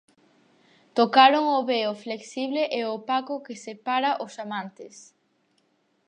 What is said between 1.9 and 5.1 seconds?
flexible e opaco que separa ós amantes.